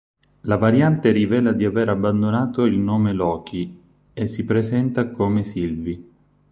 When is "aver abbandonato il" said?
1.63-2.75